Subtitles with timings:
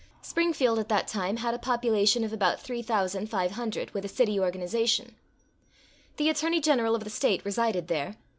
[0.23, 5.13] Springfield, at that time, had a population of about 3,500, with a city organization.
[6.17, 8.15] The Attorney General of the State resided there.